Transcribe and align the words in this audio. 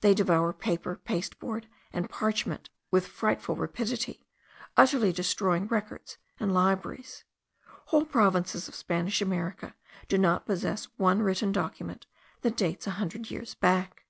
They 0.00 0.14
devour 0.14 0.52
paper, 0.52 0.94
pasteboard, 0.94 1.66
and 1.92 2.08
parchment 2.08 2.70
with 2.92 3.08
frightful 3.08 3.56
rapidity, 3.56 4.24
utterly 4.76 5.12
destroying 5.12 5.66
records 5.66 6.18
and 6.38 6.54
libraries. 6.54 7.24
Whole 7.86 8.04
provinces 8.04 8.68
of 8.68 8.76
Spanish 8.76 9.20
America 9.20 9.74
do 10.06 10.18
not 10.18 10.46
possess 10.46 10.84
one 10.98 11.20
written 11.20 11.50
document 11.50 12.06
that 12.42 12.56
dates 12.56 12.86
a 12.86 12.90
hundred 12.92 13.28
years 13.32 13.56
back. 13.56 14.04